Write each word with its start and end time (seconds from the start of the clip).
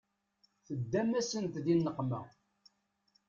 Teddamt-asen 0.65 1.45
di 1.63 1.75
nneqma. 1.77 2.21